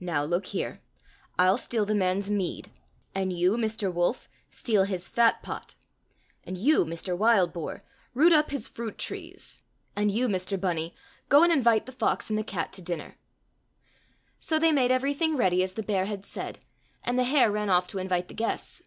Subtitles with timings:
[0.00, 0.82] Now, look here!
[1.38, 2.72] I'll steal the man's mead;
[3.14, 5.76] and you, Mr Wolf, steal his fat pot;
[6.42, 9.62] and you, Mr Wildboar, root up his fruit trees;
[9.94, 10.94] and 133 COSSACK FAIRY TALES you, Mr Bunny,
[11.28, 13.18] go and invite the fox and the cat to dinner."
[14.40, 16.58] So they made everything ready as the bear had said,
[17.04, 18.82] and the hare ran off to invite the guests.